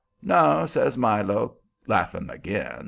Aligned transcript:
"No," 0.23 0.65
says 0.65 0.97
Milo, 0.97 1.57
laughing 1.85 2.31
again. 2.31 2.79